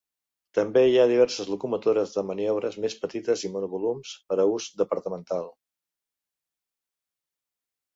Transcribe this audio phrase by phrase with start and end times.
[0.59, 5.57] També hi ha diverses locomotores de maniobres més petites i monovolums per a ús departamental.